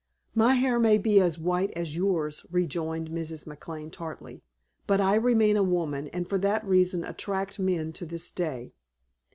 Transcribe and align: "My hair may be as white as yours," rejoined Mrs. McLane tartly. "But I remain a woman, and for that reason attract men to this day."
"My 0.33 0.55
hair 0.55 0.79
may 0.79 0.97
be 0.97 1.19
as 1.19 1.37
white 1.37 1.69
as 1.75 1.95
yours," 1.95 2.43
rejoined 2.49 3.11
Mrs. 3.11 3.45
McLane 3.45 3.91
tartly. 3.91 4.41
"But 4.87 4.99
I 4.99 5.13
remain 5.13 5.55
a 5.57 5.61
woman, 5.61 6.07
and 6.07 6.27
for 6.27 6.39
that 6.39 6.65
reason 6.65 7.03
attract 7.03 7.59
men 7.59 7.93
to 7.93 8.07
this 8.07 8.31
day." 8.31 8.73